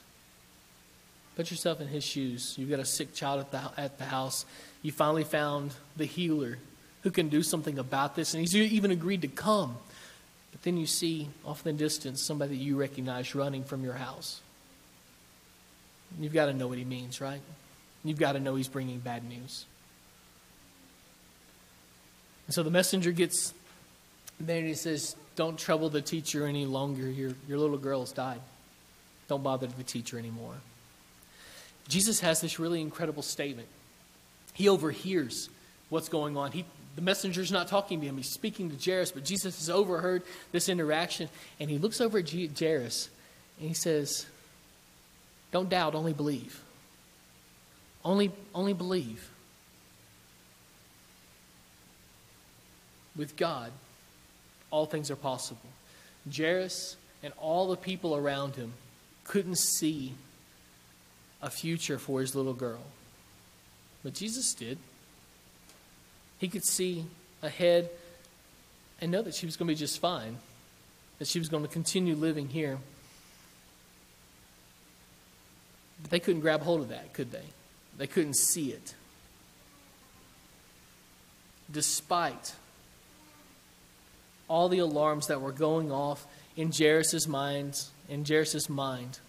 [1.35, 2.55] Put yourself in his shoes.
[2.57, 4.45] You've got a sick child at the, at the house.
[4.81, 6.57] You finally found the healer
[7.03, 9.77] who can do something about this, and he's even agreed to come.
[10.51, 13.93] But then you see off in the distance somebody that you recognize running from your
[13.93, 14.41] house.
[16.19, 17.41] You've got to know what he means, right?
[18.03, 19.65] You've got to know he's bringing bad news.
[22.47, 23.53] And so the messenger gets
[24.39, 27.09] there and he says, Don't trouble the teacher any longer.
[27.09, 28.41] Your, your little girl's died.
[29.31, 30.55] Don't bother the teacher anymore.
[31.87, 33.69] Jesus has this really incredible statement.
[34.51, 35.47] He overhears
[35.87, 36.51] what's going on.
[36.51, 36.65] He,
[36.97, 40.67] the messenger's not talking to him, he's speaking to Jairus, but Jesus has overheard this
[40.67, 41.29] interaction,
[41.61, 43.09] and he looks over at Jairus
[43.57, 44.25] and he says,
[45.53, 46.61] Don't doubt, only believe.
[48.03, 49.29] Only, only believe.
[53.15, 53.71] With God,
[54.71, 55.69] all things are possible.
[56.29, 58.73] Jairus and all the people around him
[59.23, 60.13] couldn't see
[61.41, 62.81] a future for his little girl.
[64.03, 64.77] But Jesus did.
[66.39, 67.05] He could see
[67.41, 67.89] ahead
[68.99, 70.37] and know that she was going to be just fine,
[71.19, 72.77] that she was going to continue living here.
[76.01, 77.45] But they couldn't grab hold of that, could they?
[77.97, 78.95] They couldn't see it.
[81.71, 82.53] despite
[84.47, 86.25] all the alarms that were going off
[86.57, 89.19] in Jairus' mind, in Jairus' mind,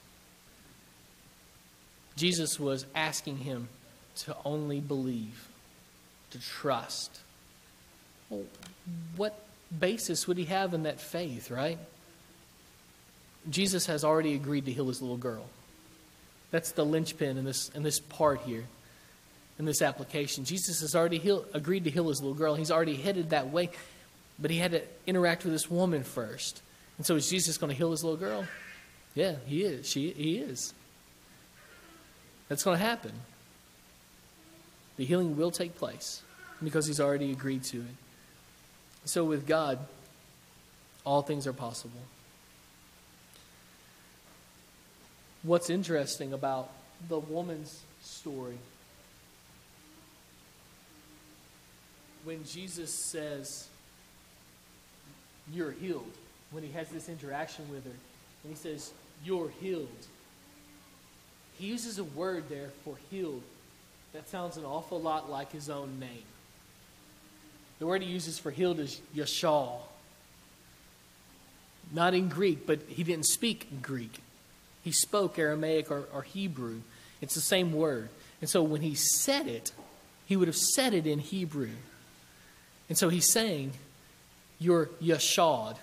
[2.17, 3.69] Jesus was asking him
[4.17, 5.49] to only believe,
[6.33, 7.21] to trust.
[8.29, 8.43] Well,
[9.17, 9.39] what
[9.79, 11.79] basis would he have in that faith, right?
[13.49, 15.47] Jesus has already agreed to heal his little girl.
[16.51, 18.65] That's the linchpin in this, in this part here,
[19.61, 20.45] in this application.
[20.45, 22.57] Jesus has already heal, agreed to heal his little girl.
[22.57, 23.71] He's already headed that way,
[24.41, 26.63] but he had to interact with this woman first.
[26.99, 28.45] And so is Jesus going to heal his little girl?
[29.15, 29.89] Yeah, he is.
[29.89, 30.73] She, he is.
[32.49, 33.13] That's going to happen.
[34.97, 36.23] The healing will take place
[36.63, 37.95] because he's already agreed to it.
[39.05, 39.79] So with God,
[41.05, 42.01] all things are possible.
[45.43, 46.71] What's interesting about
[47.09, 48.59] the woman's story,
[52.25, 53.69] when Jesus says,
[55.53, 56.13] You're healed,
[56.53, 57.91] when he has this interaction with her,
[58.45, 58.93] and he says,
[59.25, 59.89] You're healed,
[61.59, 63.43] he uses a word there for healed
[64.13, 66.25] that sounds an awful lot like his own name.
[67.79, 69.79] The word he uses for healed is yashal.
[71.93, 74.21] Not in Greek, but he didn't speak Greek.
[74.83, 76.81] He spoke Aramaic or, or Hebrew.
[77.21, 78.09] It's the same word.
[78.41, 79.73] And so when he said it,
[80.27, 81.71] he would have said it in Hebrew.
[82.89, 83.73] And so he's saying,
[84.59, 85.77] You're yashad.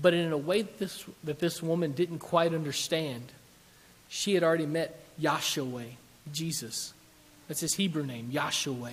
[0.00, 3.32] But in a way that this, that this woman didn't quite understand,
[4.08, 5.86] she had already met Yahshua,
[6.32, 6.92] Jesus.
[7.48, 8.92] That's his Hebrew name, Yahshua.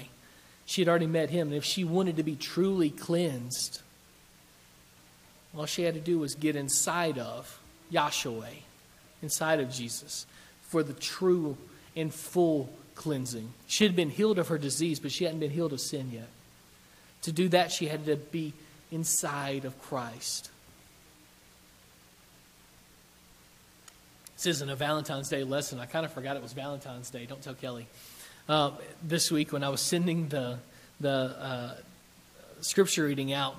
[0.66, 1.48] She had already met him.
[1.48, 3.82] And if she wanted to be truly cleansed,
[5.58, 7.60] all she had to do was get inside of
[7.92, 8.50] Yahshua,
[9.22, 10.26] inside of Jesus,
[10.62, 11.58] for the true
[11.96, 13.54] and full cleansing.
[13.68, 16.30] She had been healed of her disease, but she hadn't been healed of sin yet.
[17.24, 18.54] To do that, she had to be
[18.92, 20.50] inside of Christ.
[24.44, 25.80] This isn't a Valentine's Day lesson.
[25.80, 27.26] I kind of forgot it was Valentine's Day.
[27.26, 27.88] Don't tell Kelly.
[28.50, 28.72] Uh,
[29.02, 30.60] this week, when I was sending the
[31.00, 31.76] the uh,
[32.60, 33.56] scripture reading out,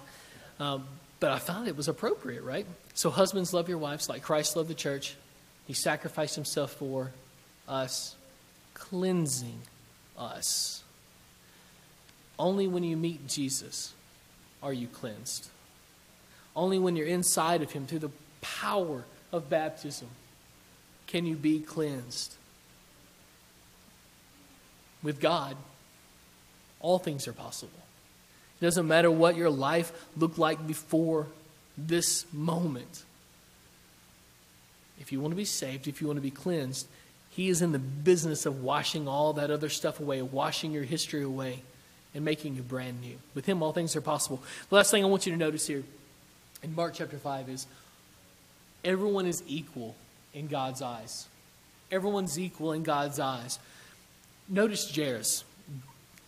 [0.60, 0.84] um,
[1.20, 2.66] but I found it was appropriate, right?
[2.92, 5.16] So, husbands, love your wives like Christ loved the church.
[5.66, 7.12] He sacrificed himself for
[7.66, 8.14] us,
[8.74, 9.60] cleansing
[10.18, 10.84] us.
[12.38, 13.94] Only when you meet Jesus
[14.62, 15.48] are you cleansed.
[16.54, 18.12] Only when you're inside of him through the
[18.42, 20.08] power of baptism
[21.14, 22.34] can you be cleansed.
[25.00, 25.56] With God,
[26.80, 27.78] all things are possible.
[28.60, 31.28] It doesn't matter what your life looked like before
[31.78, 33.04] this moment.
[34.98, 36.88] If you want to be saved, if you want to be cleansed,
[37.30, 41.22] He is in the business of washing all that other stuff away, washing your history
[41.22, 41.62] away,
[42.12, 43.18] and making you brand new.
[43.36, 44.42] With Him, all things are possible.
[44.68, 45.84] The last thing I want you to notice here
[46.64, 47.68] in Mark chapter 5 is
[48.84, 49.94] everyone is equal
[50.34, 51.28] in God's eyes.
[51.90, 53.58] Everyone's equal in God's eyes.
[54.48, 55.44] Notice Jairus.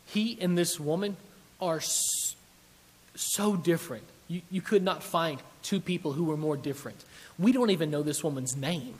[0.07, 1.17] He and this woman
[1.61, 4.05] are so different.
[4.29, 7.05] You, you could not find two people who were more different.
[7.39, 8.99] We don't even know this woman's name.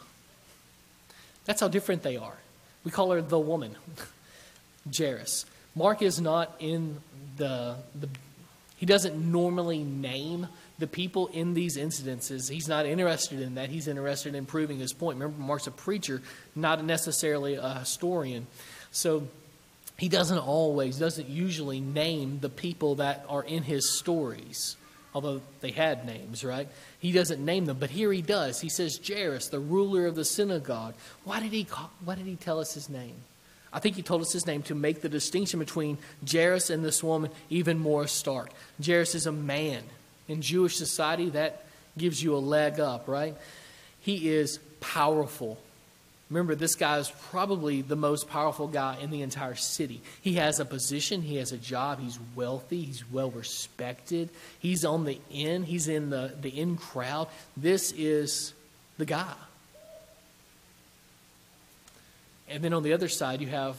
[1.45, 2.37] That's how different they are.
[2.85, 3.77] We call her the woman,
[4.97, 5.47] Jairus.
[5.75, 6.99] Mark is not in
[7.37, 8.09] the, the
[8.77, 10.49] he doesn't normally name
[10.79, 13.71] the people in these incidences, he's not interested in that.
[13.71, 15.19] He's interested in proving his point.
[15.19, 16.21] Remember, Mark's a preacher,
[16.55, 18.47] not necessarily a historian.
[18.91, 19.29] So
[19.97, 24.77] he doesn't always, doesn't usually name the people that are in his stories,
[25.15, 26.69] although they had names, right?
[26.99, 28.61] He doesn't name them, but here he does.
[28.61, 30.95] He says Jairus, the ruler of the synagogue.
[31.25, 33.15] Why did he, call, why did he tell us his name?
[33.73, 35.99] I think he told us his name to make the distinction between
[36.31, 38.51] Jairus and this woman even more stark.
[38.85, 39.83] Jairus is a man
[40.29, 41.65] in Jewish society, that
[41.97, 43.35] gives you a leg up, right?
[44.01, 45.59] He is powerful.
[46.29, 50.01] Remember, this guy is probably the most powerful guy in the entire city.
[50.23, 55.05] He has a position, he has a job, he's wealthy, he's well respected, he's on
[55.05, 57.29] the in, he's in the, the in crowd.
[57.57, 58.55] This is
[58.99, 59.35] the guy.
[62.49, 63.77] And then on the other side, you have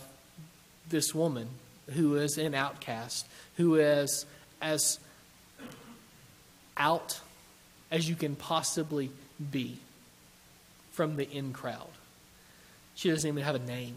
[0.90, 1.50] this woman
[1.94, 3.28] who is an outcast,
[3.58, 4.26] who is
[4.62, 5.00] as
[6.78, 7.20] out
[7.92, 9.12] as you can possibly
[9.52, 9.78] be
[10.92, 11.90] from the in crowd.
[12.96, 13.96] She doesn't even have a name.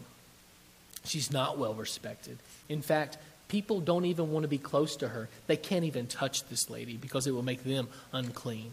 [1.03, 2.37] She's not well respected.
[2.69, 3.17] In fact,
[3.47, 5.27] people don't even want to be close to her.
[5.47, 8.71] They can't even touch this lady because it will make them unclean.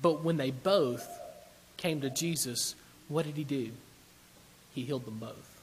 [0.00, 1.06] But when they both
[1.76, 2.74] came to Jesus,
[3.08, 3.72] what did he do?
[4.74, 5.60] He healed them both.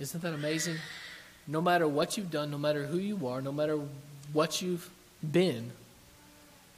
[0.00, 0.78] Isn't that amazing?
[1.50, 3.78] no matter what you've done, no matter who you are, no matter
[4.32, 4.90] what you've
[5.28, 5.72] been,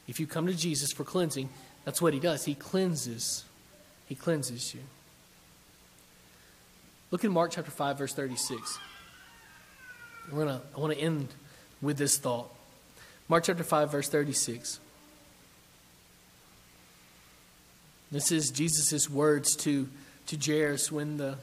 [0.09, 1.48] if you come to Jesus for cleansing,
[1.84, 2.44] that's what he does.
[2.44, 3.44] He cleanses.
[4.07, 4.80] He cleanses you.
[7.11, 8.78] Look in Mark chapter 5, verse 36.
[10.30, 11.28] We're gonna, I want to end
[11.80, 12.50] with this thought.
[13.28, 14.78] Mark chapter 5, verse 36.
[18.11, 19.88] This is Jesus' words to,
[20.26, 21.36] to Jairus when the,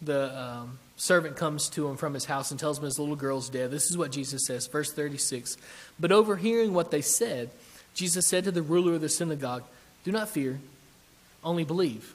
[0.00, 3.48] the um, servant comes to him from his house and tells him his little girl's
[3.48, 3.72] dead.
[3.72, 5.56] This is what Jesus says, verse 36.
[5.98, 7.50] But overhearing what they said,
[7.92, 9.64] Jesus said to the ruler of the synagogue,
[10.04, 10.60] Do not fear,
[11.42, 12.14] only believe.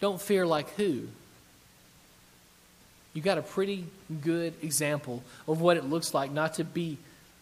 [0.00, 1.06] Don't fear like who?
[3.14, 3.84] You got a pretty
[4.20, 6.98] good example of what it looks like not to be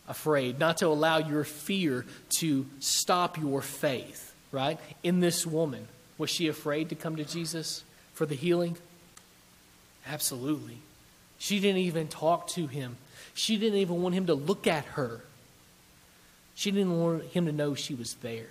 [0.06, 2.04] afraid, not to allow your fear
[2.40, 4.78] to stop your faith, right?
[5.02, 8.76] In this woman, was she afraid to come to Jesus for the healing?
[10.10, 10.78] Absolutely.
[11.38, 12.96] She didn't even talk to him.
[13.32, 15.20] She didn't even want him to look at her.
[16.56, 18.48] She didn't want him to know she was there.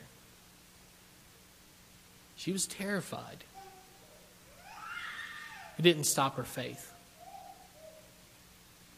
[2.38, 3.43] She was terrified.
[5.78, 6.93] It didn't stop her faith.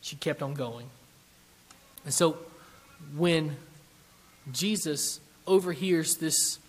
[0.01, 0.86] She kept on going.
[2.05, 2.38] And so
[3.18, 3.57] when
[4.51, 6.59] Jesus overhears this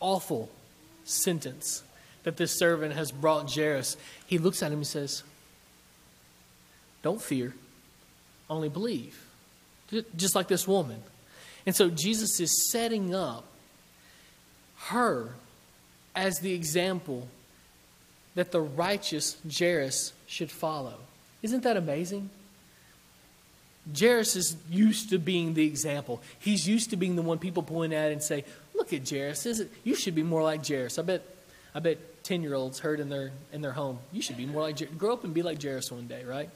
[0.00, 0.50] awful
[1.04, 1.82] sentence
[2.24, 3.96] that this servant has brought Jairus,
[4.26, 5.22] he looks at him and says,
[7.02, 7.54] Don't fear,
[8.50, 9.24] only believe.
[10.16, 11.00] Just like this woman.
[11.66, 13.44] And so Jesus is setting up
[14.86, 15.30] her
[16.14, 17.28] as the example
[18.34, 20.94] that the righteous Jairus should follow.
[21.42, 22.30] Isn't that amazing?
[23.98, 26.22] Jairus is used to being the example.
[26.38, 28.44] He's used to being the one people point at and say,
[28.74, 29.44] "Look at Jairus!
[29.44, 29.70] Is it?
[29.84, 31.22] You should be more like Jairus." I bet,
[31.74, 34.94] I bet ten-year-olds heard in their in their home, "You should be more like Jairus.
[34.96, 36.50] grow up and be like Jairus one day, right?"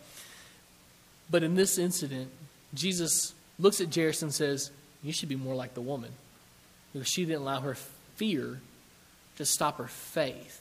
[1.30, 2.30] But in this incident,
[2.74, 4.70] Jesus looks at Jairus and says,
[5.02, 6.12] "You should be more like the woman,
[6.92, 7.76] because she didn't allow her
[8.16, 8.60] fear
[9.36, 10.60] to stop her faith."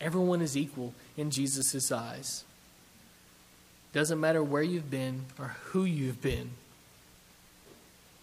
[0.00, 2.44] Everyone is equal in Jesus' eyes.
[3.92, 6.50] Doesn't matter where you've been or who you've been,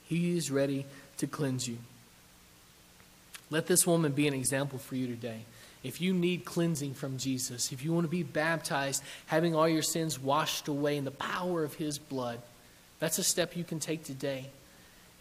[0.08, 0.86] He is ready
[1.18, 1.80] to cleanse you.
[3.50, 5.42] Let this woman be an example for you today.
[5.84, 9.84] If you need cleansing from Jesus, if you want to be baptized, having all your
[9.84, 12.42] sins washed away in the power of His blood,
[13.00, 14.50] that's a step you can take today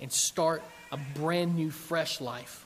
[0.01, 2.65] and start a brand new, fresh life.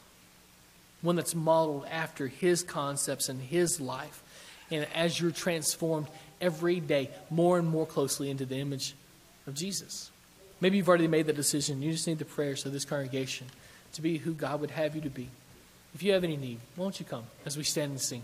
[1.03, 4.23] One that's modeled after His concepts and His life.
[4.71, 6.07] And as you're transformed,
[6.41, 8.95] every day more and more closely into the image
[9.47, 10.11] of Jesus.
[10.61, 11.83] Maybe you've already made that decision.
[11.83, 13.47] You just need the prayers of this congregation
[13.95, 15.29] to be who God would have you to be.
[15.95, 18.23] If you have any need, won't you come as we stand and sing?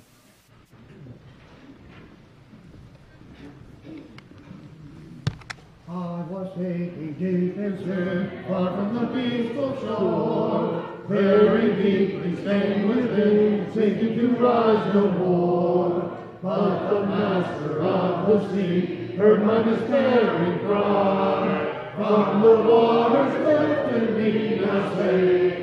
[5.88, 13.72] I was sinking deep in sin, far from the peaceful shore, very deeply stained within,
[13.72, 16.18] sinking to rise no more.
[16.42, 21.92] But the master of the sea heard my despairing cry.
[21.96, 25.62] From the waters lifted me, now safe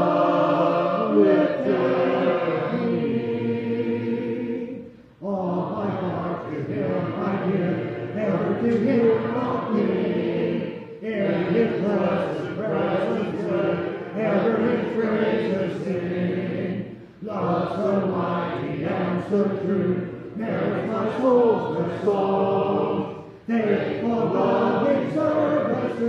[22.03, 23.25] soul.
[23.47, 26.07] Faithful, loving service to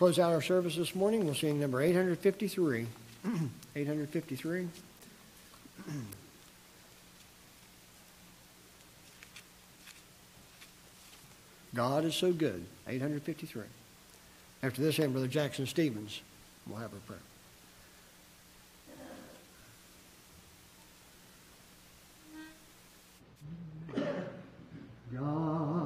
[0.08, 1.26] Close out our service this morning.
[1.26, 2.86] We'll sing number 853.
[3.76, 4.68] 853.
[11.74, 12.64] God is so good.
[12.88, 13.64] 853.
[14.62, 16.22] After this hymn, Brother Jackson Stevens
[16.66, 17.18] we'll have a prayer.
[25.14, 25.77] God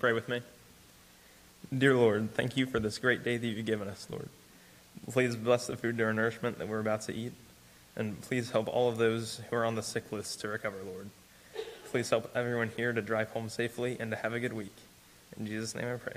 [0.00, 0.40] pray with me?
[1.76, 4.30] Dear Lord, thank you for this great day that you've given us, Lord.
[5.10, 7.34] Please bless the food to our nourishment that we're about to eat.
[7.96, 11.10] And please help all of those who are on the sick list to recover, Lord.
[11.90, 14.74] Please help everyone here to drive home safely and to have a good week.
[15.38, 16.16] In Jesus' name I pray.